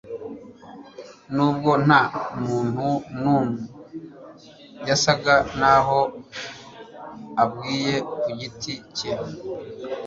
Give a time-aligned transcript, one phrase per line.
[1.35, 2.01] Nubwo nta
[2.43, 2.87] muntu
[3.21, 3.63] n'umwe
[4.87, 5.99] yasaga naho
[7.43, 9.11] abwiye ku giti cye,